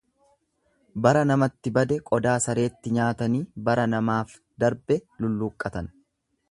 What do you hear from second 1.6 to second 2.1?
bade